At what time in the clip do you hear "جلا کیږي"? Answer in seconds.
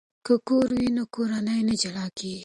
1.81-2.39